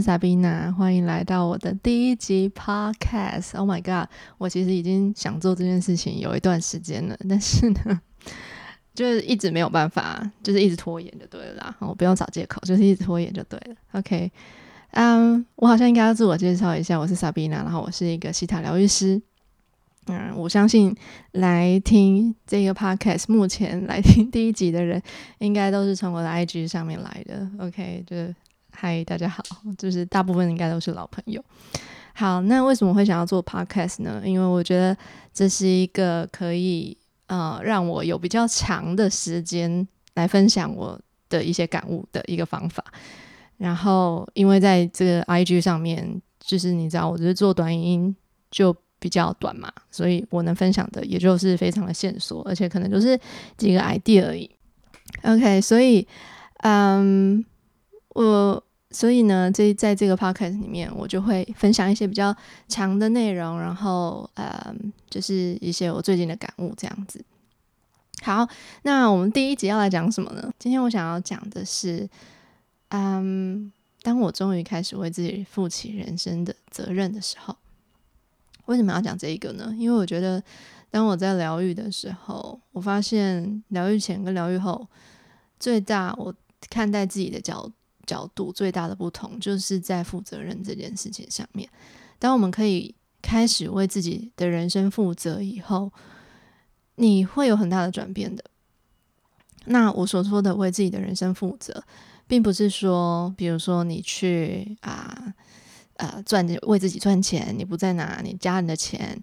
[0.00, 3.56] 是 Sabina，欢迎来到我的第一集 Podcast。
[3.56, 4.08] Oh my god，
[4.38, 8.00] 我其实已经想做这件事情有一段时间了，但是呢，
[8.94, 11.76] 就是一直没有办法，就是一直拖延就对了啦。
[11.80, 13.74] 我不用找借口，就是一直拖延就对了。
[13.92, 14.30] OK，
[14.92, 19.20] 嗯，我好像应该要自我介绍一下，我是 Sabina，然后我是一个西塔疗愈师。
[20.06, 20.94] 嗯，我相信
[21.32, 25.02] 来听这个 podcast，目前来听第一集的人，
[25.38, 27.50] 应该都是从我的 IG 上面来的。
[27.58, 28.16] OK，就
[28.80, 29.42] 嗨，大家好，
[29.76, 31.42] 就是大部分应该都是老朋友。
[32.14, 34.22] 好，那为什么会想要做 podcast 呢？
[34.24, 34.96] 因为我觉得
[35.34, 36.96] 这是一个可以
[37.26, 40.96] 呃让我有比较长的时间来分享我
[41.28, 42.84] 的一些感悟的一个方法。
[43.56, 48.14] 然后，因为在这个 IG 上面，就是你知道，我就是做短音
[48.48, 48.74] 就。
[49.00, 53.16] 比较短嘛，所以我能分享的也就是非常的线索，而且可能就是
[53.56, 54.50] 几个 idea 而已。
[55.22, 56.04] OK，所以，
[56.64, 57.44] 嗯，
[58.08, 58.60] 我
[58.90, 62.34] 所以呢，这在这个 podcast 里面，我就会分享一些比较
[62.68, 67.22] 长的内容，然后，嗯，就是一些我最近的感悟这样子。
[68.22, 68.48] 好，
[68.82, 70.52] 那我们第一集要来讲什么呢？
[70.58, 72.08] 今天我想要讲的是，
[72.88, 73.70] 嗯，
[74.02, 77.54] 当我终于开始为自己负起人生的责任的时候。
[78.66, 79.74] 为什么要讲这一个呢？
[79.78, 80.42] 因为我觉得，
[80.90, 84.86] 当我在疗愈的时候，我发现疗愈前跟疗愈后，
[85.60, 86.34] 最大我
[86.68, 87.70] 看待自己的角
[88.08, 91.68] 角度最大的不同，就是在负责任这件事情上面。
[92.18, 92.92] 当我们可以
[93.22, 95.92] 开始为自己的人生负责以后，
[96.96, 98.42] 你会有很大的转变的。
[99.66, 101.84] 那我所说的为自己的人生负责，
[102.26, 105.34] 并不是说，比如说你去啊。
[105.98, 109.20] 呃，赚为自己赚钱，你不再拿你家人的钱，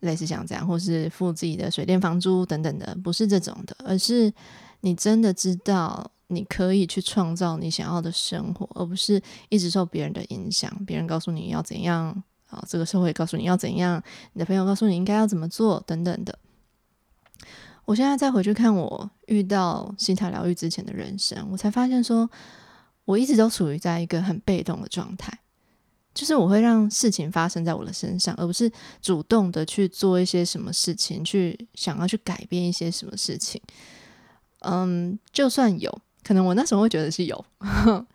[0.00, 4.32] 类似像这样，或是付自己的水电房租等等的，不是这种的，而是
[4.80, 14.02] 你真的知道你可以去创造你想要的生活，而不是一直受别人的影响，别人告诉你要怎样啊，这个社会告诉你要怎样，
[14.32, 16.38] 你的朋友告诉你应该要怎么做等等的。
[17.84, 22.30] 我现在再回去看我遇到心态疗愈之前的人生，我才发现说，
[23.04, 25.38] 我一直都处于在一个很被动的状态。
[26.14, 28.70] 就是我会让事情发生在我的身上，而不是
[29.02, 33.60] 主动的去做一些什么事情，去想要去改变一些什么事情。
[34.60, 37.44] 嗯，就算有可能，我那时候会觉得是有，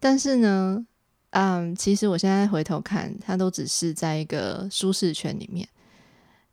[0.00, 0.86] 但是呢，
[1.30, 5.68] 嗯，其实我现在回头看，它都只是在一个舒适圈里面。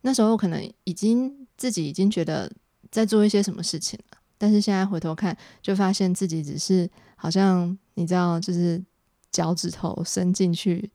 [0.02, 2.52] 那时候可能已经自己已经觉得
[2.92, 8.84] 在做一些什么事情了，但是现在回头看，就发现自己只是好像你知道，就是。
[9.32, 10.90] 脚趾头伸进去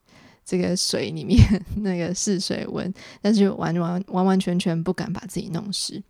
[0.47, 1.39] 这个水里面，
[1.77, 6.03] 那个试水温，但是完完完完全全不敢把自己弄湿。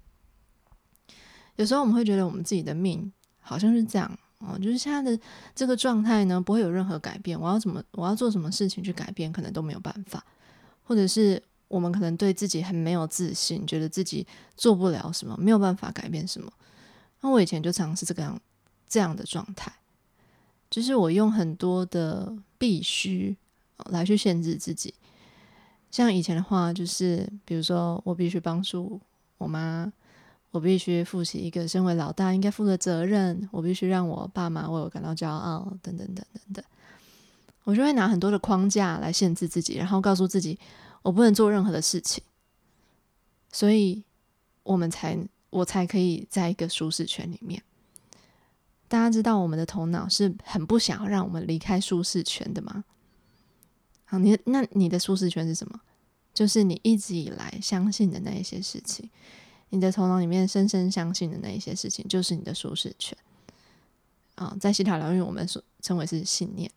[1.56, 3.12] 有时候我们会觉得我们自己的命
[3.50, 5.20] 好像是这样哦，就是现在的
[5.56, 7.38] 这个状态呢，不会有任何改变。
[7.38, 10.24] 我要怎么，我要做什么事情去改变，可能都没有办法。
[10.84, 14.24] 或者是我们可能对自己很没有自信，觉得自己
[14.56, 16.52] 做不了什么，没有办法改变什么。
[17.20, 18.40] 那我以前就常是这个样
[18.88, 19.72] 这样的状态。
[20.70, 23.36] 就是我用很多的必须
[23.86, 24.94] 来去限制自己，
[25.90, 29.00] 像以前的话，就是比如说我必须帮助
[29.38, 29.92] 我妈，
[30.50, 36.64] 我必须负起一个身为老大应该负的责任，我必须让我爸妈为我感到骄傲，等等等等等，
[37.64, 40.58] 我就会拿很多的框架来限制自己，然后告诉自己
[41.02, 42.22] 我不能做任何的事情，
[43.52, 44.02] 所以
[44.64, 45.16] 我们才
[45.50, 47.62] 我才可以在一个舒适圈里面。
[48.88, 52.84] 大家知道我们的头脑是很不想要让我们离开舒适圈的吗？
[54.04, 55.80] 好，你那你的舒适圈是什么？
[56.34, 59.08] 就是你一直以来相信的那一些事情，
[59.70, 63.16] 你的头脑里面深深相信的那一些事情，就是你的舒适圈。
[64.34, 66.70] 啊，在西塔疗愈，我们所称为是信念。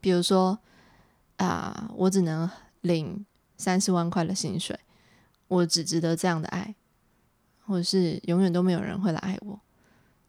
[0.00, 0.58] 比如说
[1.36, 3.24] 啊，我只能领
[3.56, 4.78] 三十万块的薪水，
[5.48, 6.74] 我只值得这样的爱，
[7.64, 9.60] 或者是永远都没有人会来爱我。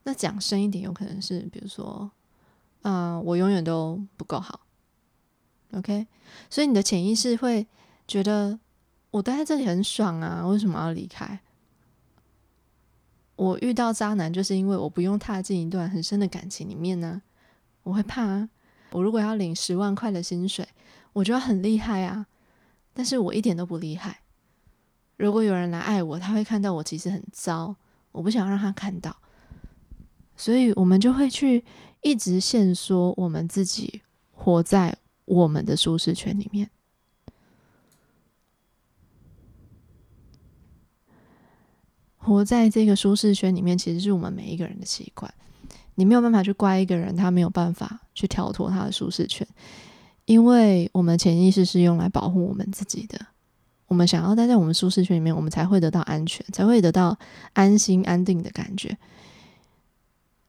[0.03, 2.11] 那讲深一点，有可能是，比如说，
[2.83, 4.61] 啊，我永远都不够好
[5.71, 6.05] ，OK？
[6.49, 7.65] 所以你的潜意识会
[8.07, 8.59] 觉得，
[9.13, 11.39] 我待在这里很爽啊，为什么要离开？
[13.35, 17.21] 我遇到渣男，就是因为我不用踏进一段很深的感情里面呢，
[17.83, 18.49] 我会怕啊。
[18.89, 20.67] 我如果要领十万块的薪水，
[21.13, 22.25] 我就要很厉害啊，
[22.91, 24.21] 但是我一点都不厉害。
[25.17, 27.75] 如果有人来爱我，他会看到我其实很糟，
[28.13, 29.15] 我不想让他看到。
[30.35, 31.63] 所以，我们就会去
[32.01, 34.01] 一直限缩我们自己，
[34.31, 36.71] 活在我们的舒适圈里面。
[42.23, 45.31] 活在这个舒适圈里面，其实是我们每一个人的习惯。
[45.95, 49.47] 你没有办法去怪一个人，他没有办法去跳脱他的舒适圈，
[50.25, 53.19] 因为我们潜意识是用来保护我们自己的。
[53.87, 57.15] 我们想要待在我们舒适圈里面，我们才会得到安全，才会得到
[57.53, 58.97] 安心安定的感觉。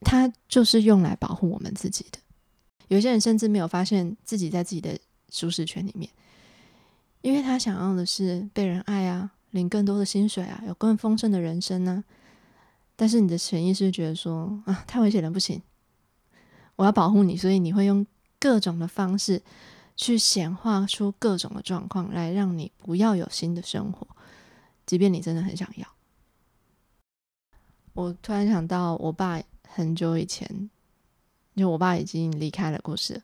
[0.00, 2.18] 它就是用来保护我们自己的。
[2.88, 4.96] 有些人甚至没有发现自己在自己的
[5.30, 6.08] 舒适圈里面，
[7.20, 12.04] 因为他想要的是被人爱啊，领更多的薪水啊，有更丰盛的人生呢。
[12.94, 15.62] 但是你的潜意识觉得说啊，太危险了，不行，
[16.76, 18.06] 我要保护你，所以你会用
[18.38, 19.42] 各种的方式。
[19.96, 24.04] 去显化出各种的状况，来让你不要有新的生活，
[24.84, 25.86] 即便你真的很想要。
[27.92, 30.68] 我突然想到，我爸很久以前，
[31.54, 33.22] 就我爸已经离开了故事，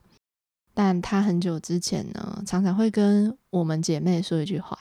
[0.73, 4.79] 但他很久之前呢，常常会跟我们姐妹说一句话。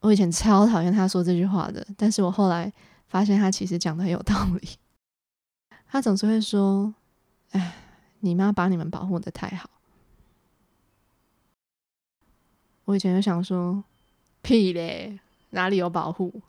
[0.00, 2.72] 我以前超讨厌他说这句话的，但是我后来
[3.06, 4.68] 发现他其实讲的很有道理。
[5.88, 6.94] 他总是会说
[7.52, 7.74] ：“哎，
[8.20, 9.68] 你妈把你们保护的太好。”
[12.86, 13.84] 我以前就想说，
[14.42, 15.18] 屁嘞，
[15.50, 16.40] 哪里有保护？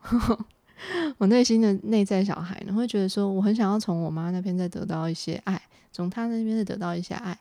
[1.17, 5.61] 我内心的内在小孩呢，会觉得说，我很想要从我妈那边再得到一些爱，
[5.91, 7.37] 从她那边再得到一些爱。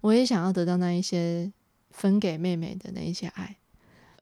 [0.00, 1.50] 我也想要得到那一些
[1.90, 3.56] 分给妹妹的那一些爱。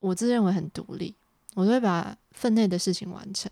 [0.00, 1.14] 我自认为很独立，
[1.54, 3.50] 我都会把分内的事情完成。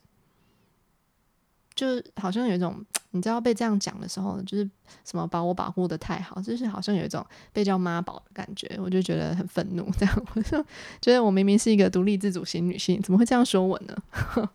[1.74, 1.86] 就
[2.16, 4.68] 好像有一种，你知道被这样讲的时候，就是
[5.04, 9.88] 什么把我保护的太好，就是好像有一种被叫妈宝的感觉，我就觉得很愤怒。
[9.96, 10.60] 这样， 我就
[11.00, 13.96] 觉得我明明是一个独立自主型女性，怎么会这样说我呢？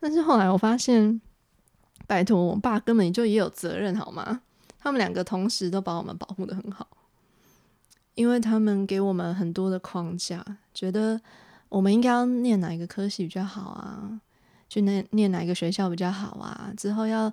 [0.00, 1.20] 但是后来我发现，
[2.08, 4.42] 拜托，我爸根本就也有责任，好吗？
[4.80, 6.88] 他们两个同时都把我们保护的很好，
[8.14, 10.44] 因为他们给我们很多的框架，
[10.74, 11.20] 觉得
[11.68, 14.20] 我们应该要念哪一个科系比较好啊。
[14.70, 16.70] 去念念哪一个学校比较好啊？
[16.76, 17.32] 之后要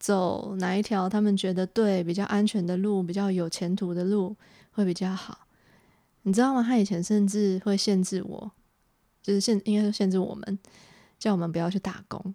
[0.00, 4.36] 走哪一条他们觉得对、比较安全的路、比较有前途的路
[4.72, 5.46] 会比较好？
[6.22, 6.60] 你知道吗？
[6.60, 8.50] 他以前甚至会限制我，
[9.22, 10.58] 就是限应该说限制我们，
[11.20, 12.34] 叫我们不要去打工，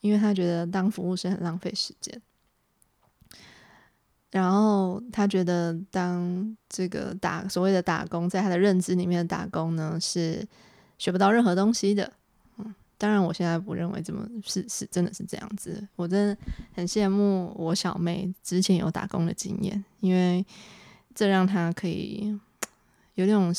[0.00, 2.22] 因为他觉得当服务生很浪费时间。
[4.30, 10.46] 然后他觉得当这个打所谓的打工，在他的认知里面的打工呢，是
[10.98, 12.12] 学不到任何东西的。
[12.58, 15.86] 嗯当然，我现在不认为这么是是真的是这样子。
[15.94, 16.36] 我真的
[16.74, 20.44] 很羡慕我小妹之前有打工的经验，因为
[21.14, 22.36] 这让她可以
[23.14, 23.54] 有那种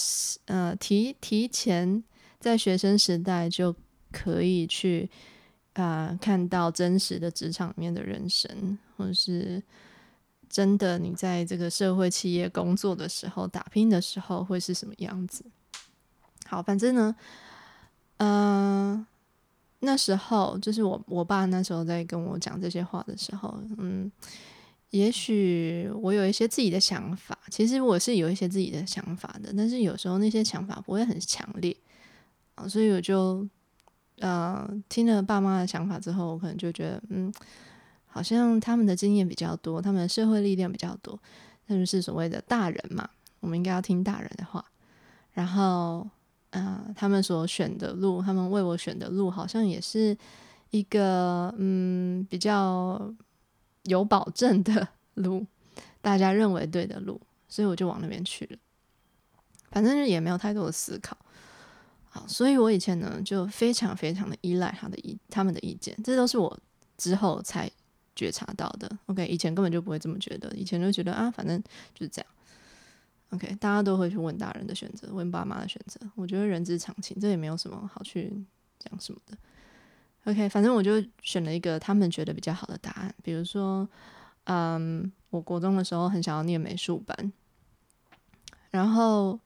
[0.48, 2.04] 呃提提前
[2.42, 3.74] 在学生时代就
[4.12, 5.10] 可以去
[5.72, 9.64] 啊看到真实的职场里面的人生，或者是
[10.50, 15.46] 真的你在这个社会企业工作的时候打拼的时候会是什么样子。
[16.50, 17.16] 好，反正呢，
[18.18, 19.06] 嗯。
[19.82, 24.12] 那时候就是我我爸那时候在跟我讲这些话的时候，嗯，
[24.90, 31.74] 也许我有一些自己的想法，其实我是有一些自己的想法的，但是有时候那些想法不会很强烈
[32.56, 33.48] 啊，所以我就
[34.20, 37.34] 呃听了爸妈的想法之后，我可能就觉得嗯，
[38.06, 41.18] 好像他们的经验比较多，他们的社会力量比较多，
[41.66, 43.10] 他们是所谓的大人嘛，
[43.40, 44.66] 我们应该要听大人的话，
[45.32, 46.06] 然后。
[46.52, 50.18] 嗯，他们所选的路，他们为我选的路，好像也是
[50.72, 53.14] 一个嗯比较
[53.84, 55.46] 有保证的 路，
[56.02, 58.58] 大家认为对的路，所以我就往那边去了。
[59.72, 61.16] 反正就也没有太多的思考。
[62.10, 66.60] 好，所以我以前呢就非常非常的依赖他的意他们的意见，这都是我
[66.98, 67.70] 之后才
[68.16, 68.90] 觉察到的。
[69.06, 71.62] OK，以前根本就不会这么觉得，以前就觉得啊，反正
[71.94, 72.28] 就是这样。
[73.32, 76.00] OK，大家都会去问大人的选择，问爸妈的选择。
[76.16, 78.34] 我觉得人之常情，这也没有什么好去
[78.80, 79.38] 讲什么的。
[80.26, 83.14] OK，反正我就选了一个他们觉得比较好的答案。
[83.22, 83.88] 比如说，
[84.46, 87.32] 嗯，我国中的时候很想要念美术班，
[88.72, 89.40] 然后，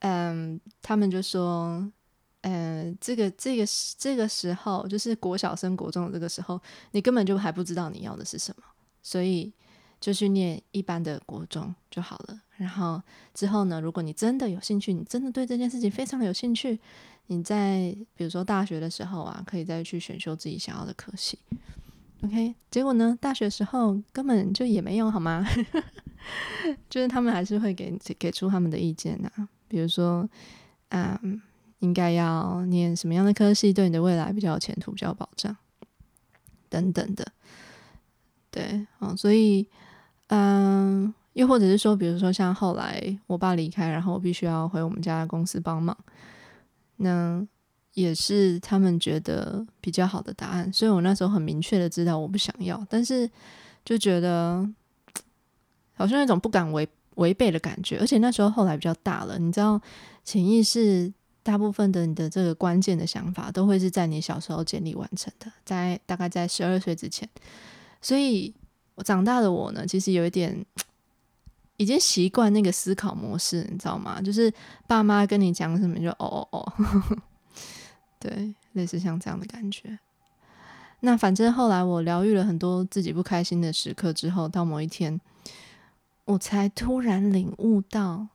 [0.00, 1.88] 嗯，他们就说，
[2.40, 3.64] 嗯，这个这个
[3.96, 6.60] 这个时候，就是国小升国中的这个时候，
[6.90, 8.64] 你根本就还不知道你要的是什么，
[9.02, 9.52] 所以。
[10.00, 12.40] 就去念一般的国中就好了。
[12.56, 13.00] 然后
[13.32, 16.78] 之后呢，如果你真的有兴趣，你真的对这件事情非常有兴趣，
[17.26, 21.38] 你在比如说大学的时候啊，可以再去选修自己想要的科系。
[22.22, 25.46] OK，结果呢，大学时候根本就也没有好吗？
[26.90, 30.28] 就是他们还是会给给出他们的意见啊，比如说，
[30.90, 31.40] 嗯，
[31.78, 35.56] 应该要念什么样的科系，对你的未来比较有前途，比较有保障，
[36.68, 37.32] 等等的。
[38.50, 39.66] 对，嗯，所以。
[40.32, 45.96] 嗯，又或者是说，比如说像后来我爸离开，然后我必须要回我们家公司帮忙，
[46.96, 47.44] 那
[47.94, 50.72] 也是他们觉得比较好的答案。
[50.72, 53.28] 所以我那时候很明确的知道我不想要，但是
[53.84, 54.64] 就觉得
[55.94, 57.98] 好像有一种不敢违违背的感觉。
[57.98, 59.80] 而且那时候后来比较大了，你知道，
[60.24, 67.28] 潜意识大部分的你的这个关键的想法，都会是在你小时候建立完成的，在大概在十二岁之前。
[68.00, 68.54] 所以
[68.94, 70.64] 我长大的我呢，其实有一点。
[71.76, 74.20] 已经习惯那个思考模式，你知道吗？
[74.20, 74.52] 就是
[74.86, 76.72] 爸妈跟你讲什么，就哦哦哦，
[78.20, 79.98] 对，类似像这样的感觉。
[81.00, 85.18] 那反正后来我疗愈了很多自己不开心的时刻之后，到某一天，
[86.26, 88.28] 我才突然领悟到，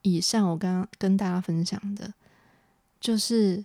[0.00, 2.12] 以上我刚刚跟大家分享的，
[3.00, 3.64] 就是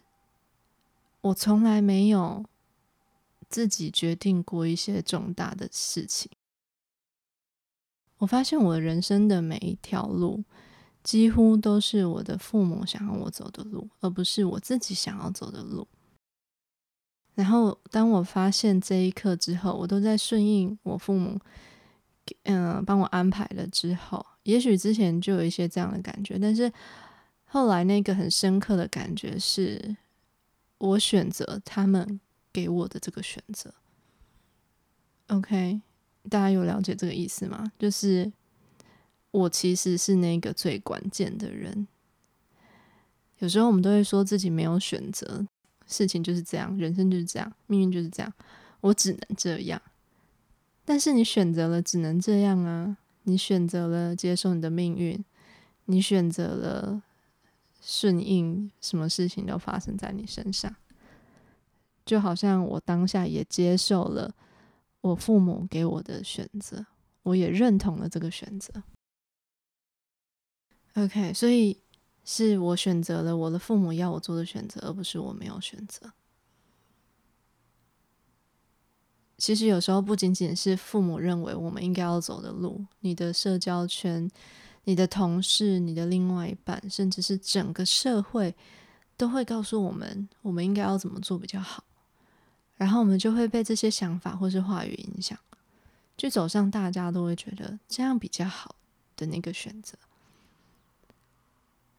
[1.22, 2.46] 我从来没有
[3.50, 6.32] 自己决定过一些重大的事情。
[8.18, 10.44] 我发现我人生的每一条路，
[11.04, 15.88] 几乎都是我的父母想要我走的路，而不是我自己想要走的路。
[17.36, 21.40] 然后，当我发现这一刻之后，我都在顺应我父母，
[22.44, 26.74] 嗯，帮我安排了之后，也许之前就有一些这样的感觉，但是
[27.46, 29.96] 后来那个很深刻的感觉是，
[30.80, 32.20] 我选择他们
[32.58, 33.72] 给我的这个选择。
[35.28, 35.82] OK。
[36.30, 37.72] 大家有了解这个意思吗？
[37.80, 38.30] 就是
[39.32, 41.88] 我其实是那个最关键的人。
[43.38, 45.48] 有时候我们都会说自己没有选择，
[45.86, 48.34] 事情就是这样，人生就是这样，命运就是这样，
[48.82, 49.82] 我只能这样。
[50.84, 52.98] 但是你选择了只能这样啊！
[53.24, 55.24] 你选择了接受你的命运，
[55.86, 57.02] 你选择了
[57.82, 60.76] 顺应，什么事情都发生在你身上。
[62.08, 64.34] 就好像我当下也接受了。
[65.02, 66.84] 我父母给我的选择，
[67.22, 68.82] 我也认同了这个选择。
[70.96, 71.80] OK，所以
[72.26, 76.12] 是我选择了我的父母要我做的选择，而不是我没有选择。
[79.38, 84.30] 其实有时候不仅仅是父母认为我们应该要走的路，你的社交圈、
[84.86, 88.56] 你的同事、你的另外一半，甚至是整个社会，
[89.16, 91.84] 都会告诉我们，我们应该要怎么做比较好。
[92.78, 95.38] 然后我们就会被这些想法或是话语影响，
[96.16, 98.76] 去走上大家都会觉得这样比较好
[99.16, 99.98] 的那个选择。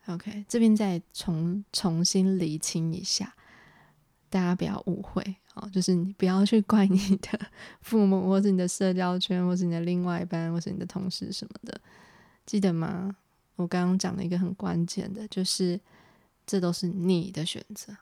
[0.06, 3.34] OK，这边再重重新厘清一下，
[4.30, 7.38] 大家不要误会哦，就是你不要去怪你的
[7.80, 11.80] 父母，或是你的社交圈，或是你的另外一半，或是你的同事什么的，
[12.46, 13.16] 记得吗？
[13.56, 15.80] 我刚刚讲了一个很关键的，就是
[16.46, 17.96] 这都是你的选择，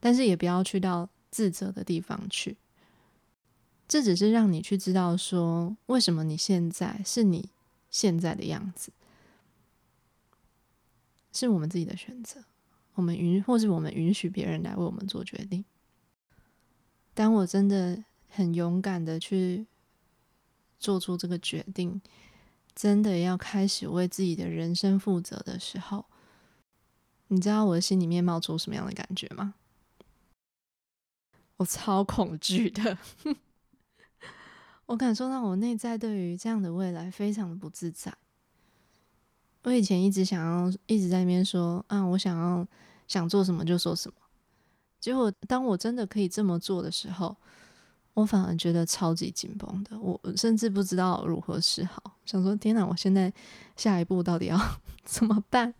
[0.00, 1.10] 但是也不要去到。
[1.32, 2.58] 自责的地方去，
[3.88, 7.48] 这只是让你去知道说，为什么你现在是你
[7.90, 8.92] 现在的样子，
[11.32, 12.44] 是我们自己的选择，
[12.94, 15.64] 我们允或是我们允许别人来为我们做决定。
[17.14, 19.66] 当我真的很勇敢的去
[20.78, 22.00] 做出这个决定，
[22.74, 26.04] 真的要开始为自己的人生负责的时候，
[27.28, 29.54] 你知道我的心里面冒出什么样的感觉吗？
[31.62, 32.98] 我超恐惧的，
[34.86, 38.12] 我感受到我内在对于这样的未来非常的不自在。
[39.62, 42.66] 我以前一直想要一直在那边说啊，我想要
[43.06, 44.14] 想做什么就做什么，
[44.98, 47.36] 结果当我真的可以这么做的时候，
[48.14, 52.18] 我反而觉得超级紧绷的，我甚至不知道如何是好。
[52.24, 53.32] 想说天哪，我现在
[53.76, 54.58] 下一步到底要
[55.06, 55.72] 怎么办？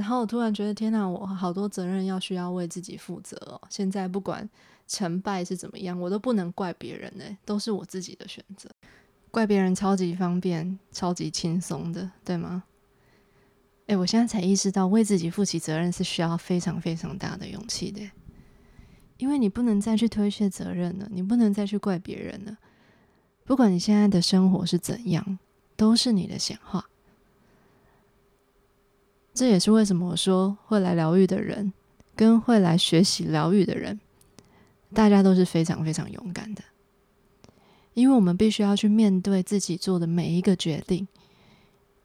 [0.00, 3.60] 然后我突然觉得，天哪，我好多责任要需要为自己负责哦。
[3.68, 4.48] 现在不管
[4.88, 8.70] 成败是怎么样，我都不能怪别人呢，都是我自己的选择。
[9.30, 12.64] 怪别人超级方便、超级轻松的，对吗？
[13.88, 18.00] 哎，我现在才意识到，为自己负起责任是需要非常非常大的勇气的，
[19.18, 22.56] 因为你不能再去推卸责任了，你不能再去怪别人了。
[23.44, 25.38] 不管你现在的生活是怎样，
[25.76, 26.86] 都是你的显化。
[29.32, 31.72] 这也是为什么我说会来疗愈的人，
[32.16, 33.98] 跟会来学习疗愈的人，
[34.92, 36.62] 大家都是非常非常勇敢的，
[37.94, 41.06] 因为我们必须要去面对自己做的每一个决定。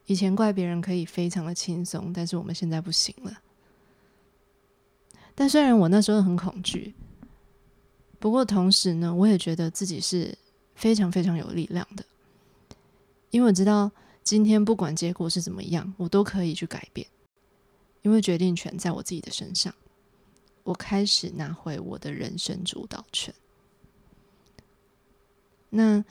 [0.05, 3.33] 以前怪别人可以非常的轻松，但是我们现在不行了。
[5.33, 6.93] 但虽然我那时候很恐惧，
[8.19, 10.37] 不过同时呢，我也觉得自己是
[10.75, 12.05] 非常非常有力量的，
[13.31, 13.91] 因为我知道
[14.23, 17.05] 今天不管结果是怎么样，我都可以去改变。
[18.05, 19.73] 因为决定权在我自己的身上，
[20.63, 23.33] 我开始拿回我的人生主导权。
[25.71, 26.05] 那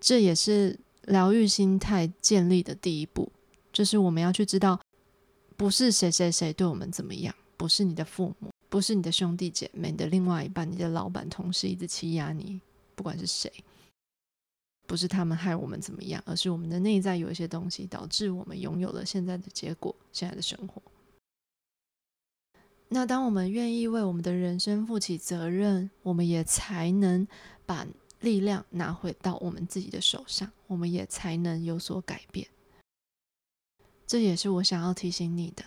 [0.00, 3.30] 这也是疗愈心态建立的第一步，
[3.72, 4.80] 就是我们要去知道，
[5.56, 12.60] 不是谁谁谁对我们怎么样，不是你的父母，不是你的兄弟姐妹，你的另外一半，你的老板、同事一直欺压你，
[12.96, 13.52] 不管是谁，
[14.88, 20.82] 不是他们害我们怎么样，而是我们的内在有一些东西导致我们拥有了现在的结果，现在的生活。
[22.88, 27.26] 那当我们愿意为我们的人生负起责任，我们也才能
[27.66, 27.86] 把
[28.20, 32.48] 力量拿回到我们自己的手上，我们也才能有所改变。
[34.06, 35.62] 这也是我想要提醒你的。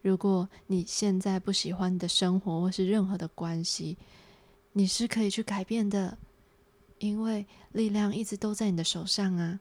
[0.00, 3.98] 如果你现在不喜欢的生活或是任何的关系，
[4.72, 6.16] 你是可以去改变的，
[6.98, 9.58] 因为力量一直都在你的手上啊。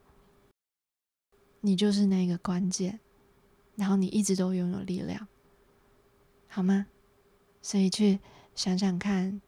[1.61, 2.99] 你就是那个关键，
[3.75, 5.27] 然后你一直都拥有力量，
[6.53, 6.85] 好吗？
[7.63, 8.19] 所以去
[8.53, 9.41] 想想看，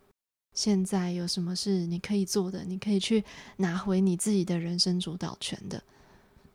[0.54, 3.24] 现在有什么是你可以做的，你可以去
[3.58, 5.84] 拿回你自己的人生主导权的，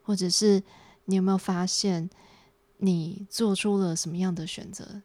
[0.03, 0.61] 或者是
[1.05, 2.11] 你有没有发现？
[2.83, 5.03] 你做出了什么样的选择，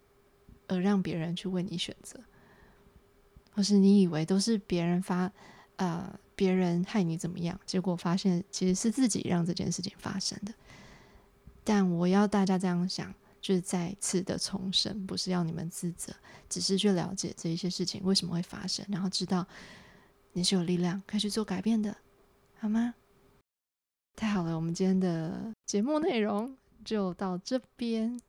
[0.68, 2.18] 而让别人去为你选择，
[3.52, 5.30] 或是你以为都是别人发，
[5.76, 10.54] 呃，别人害你怎么样，结果发现其实是自己让这件事情发生的。
[11.66, 13.14] 但我要大家这样想，
[13.46, 16.12] 就是再次的重申，不是要你们自责，
[16.50, 19.46] 只是去了解这一些事情为什么会发生，然后知道
[20.34, 21.96] 你是有力量可以去做改变的，
[22.58, 22.96] 好吗？
[24.16, 26.58] 太好了，我们今天的节目内容。
[26.84, 28.20] 就到这边，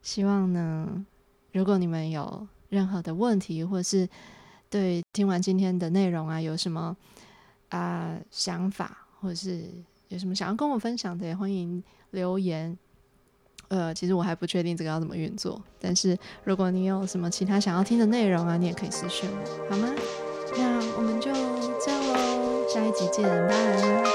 [0.00, 1.04] 希望呢，
[1.52, 4.08] 如果你们有任何的问题，或者是
[4.70, 6.96] 对听完今天的内容啊，有什么
[7.68, 9.70] 啊想法，或者是
[10.08, 12.78] 有什么想要跟我分享的，也欢迎留言。
[13.68, 19.88] 呃，其实我还不确定这个要怎么运作，但是如果你有什么其他想要听的内容啊，你也可以私讯我，好吗？
[20.56, 21.32] 那我们就
[21.84, 24.13] 这样喽，下一集见，拜。